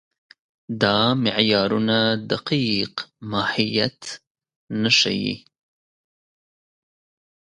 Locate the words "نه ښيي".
4.81-5.35